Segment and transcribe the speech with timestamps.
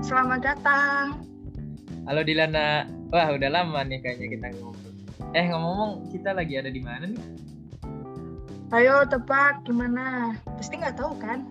[0.00, 1.04] selamat datang.
[2.08, 2.88] Halo Dilana.
[3.12, 4.94] Wah, udah lama nih kayaknya kita ngobrol.
[5.36, 7.22] Eh, ngomong-ngomong, kita lagi ada di mana nih?
[8.72, 10.34] Ayo tebak gimana?
[10.56, 11.44] Pasti nggak tahu kan?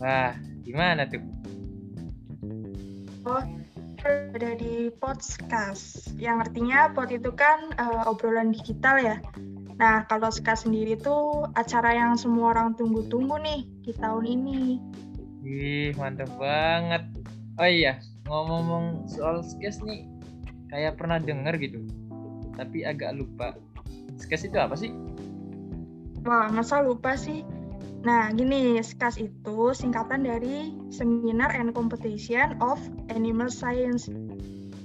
[0.00, 0.32] Wah,
[0.64, 1.20] gimana tuh?
[3.28, 3.44] Oh,
[4.06, 6.14] ada di podcast.
[6.16, 9.16] Yang artinya pod itu kan uh, obrolan digital ya.
[9.76, 14.62] Nah, kalau Ska sendiri tuh acara yang semua orang tunggu-tunggu nih di tahun ini.
[15.42, 17.17] Wih, mantap banget.
[17.58, 17.98] Oh iya,
[18.30, 20.06] ngomong-ngomong soal skes nih,
[20.70, 21.82] kayak pernah denger gitu,
[22.54, 23.58] tapi agak lupa.
[24.14, 24.94] Skes itu apa sih?
[26.22, 27.42] Wah, masa lupa sih?
[28.06, 32.78] Nah, gini, SKAS itu singkatan dari Seminar and Competition of
[33.10, 34.06] Animal Science.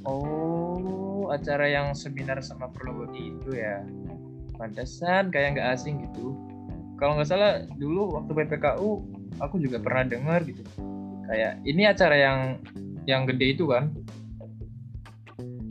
[0.10, 3.86] Oh, acara yang seminar sama prologodi itu ya.
[4.58, 6.34] Pantesan kayak nggak asing gitu.
[6.98, 8.90] Kalau nggak salah dulu waktu PPKU
[9.38, 10.66] aku juga pernah dengar gitu.
[11.28, 12.40] Kayak ini acara yang
[13.08, 13.92] yang gede itu kan?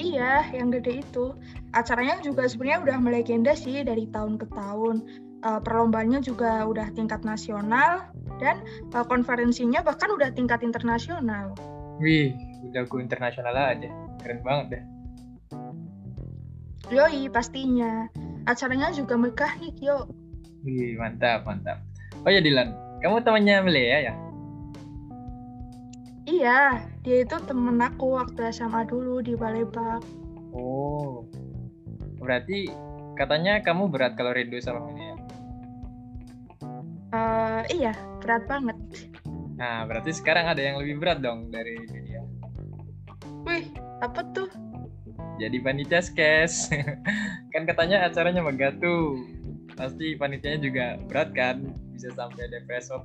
[0.00, 1.36] Iya, yang gede itu.
[1.76, 5.04] Acaranya juga sebenarnya udah melegenda sih dari tahun ke tahun
[5.44, 8.08] uh, perlombaannya juga udah tingkat nasional
[8.40, 8.64] dan
[8.96, 11.52] uh, konferensinya bahkan udah tingkat internasional.
[12.00, 12.32] Wih,
[12.72, 13.90] udah go internasional aja.
[14.22, 14.82] Keren banget deh.
[16.90, 18.10] Yoi, pastinya.
[18.44, 20.10] Acaranya juga megah nih, Kyo.
[20.66, 21.78] Wih, mantap, mantap.
[22.22, 24.14] Oh ya Dilan, kamu temannya Melea ya?
[26.32, 30.00] Iya, dia itu temen aku waktu SMA dulu di Balebak.
[30.56, 31.28] Oh,
[32.16, 32.72] berarti
[33.20, 35.16] katanya kamu berat kalau rindu sama Melea?
[37.12, 37.92] Uh, iya,
[38.24, 38.76] berat banget.
[39.60, 42.24] Nah, berarti sekarang ada yang lebih berat dong dari dia.
[43.44, 43.68] Wih,
[44.00, 44.48] apa tuh?
[45.36, 46.72] Jadi panitia skes.
[47.52, 49.20] kan katanya acaranya megah tuh.
[49.76, 51.60] Pasti panitianya juga berat kan?
[51.92, 53.04] Bisa sampai besok.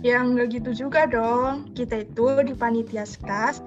[0.00, 1.74] Ya nggak gitu juga dong.
[1.74, 3.62] Kita itu di panitia skes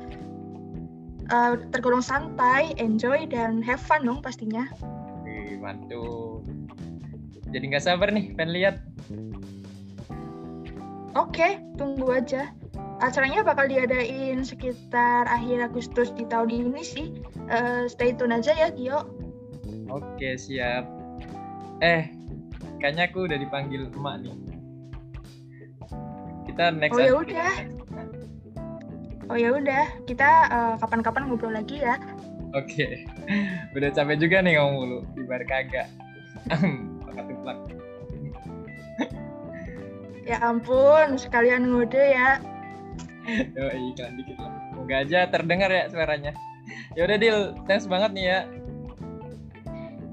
[1.31, 4.67] uh, tergolong santai, enjoy, dan have fun dong pastinya.
[5.27, 6.41] Wih, mantul
[7.51, 8.75] jadi nggak sabar nih pengen lihat.
[11.13, 12.47] Oke tunggu aja.
[13.03, 17.07] Acaranya bakal diadain sekitar akhir Agustus di tahun ini sih.
[17.51, 19.03] Uh, stay tune aja ya Gio.
[19.91, 20.87] Oke siap.
[21.83, 22.07] Eh
[22.79, 24.35] kayaknya aku udah dipanggil emak nih
[26.51, 27.53] kita next oh ya udah.
[29.31, 29.85] Oh ya udah.
[30.03, 31.95] Kita uh, kapan-kapan ngobrol lagi ya.
[32.51, 33.07] Oke.
[33.79, 34.99] Udah capek juga nih ngomong mulu.
[35.15, 35.87] Di bar kagak
[40.31, 42.39] ya ampun sekalian ngode ya.
[43.53, 44.53] Yo, iklan dikit lah.
[44.73, 46.33] Moga aja terdengar ya suaranya.
[46.95, 48.39] Ya udah Dil, thanks banget nih ya.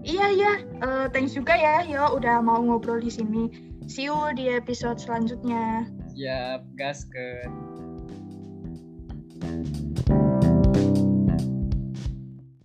[0.04, 0.52] Iya iya,
[0.84, 1.86] uh, thanks juga ya.
[1.86, 3.48] Yo udah mau ngobrol di sini.
[3.88, 5.88] See you di episode selanjutnya.
[6.18, 7.46] Siap, gas ke.